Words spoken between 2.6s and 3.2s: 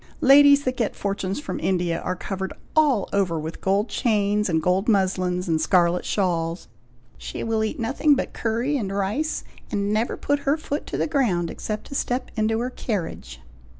all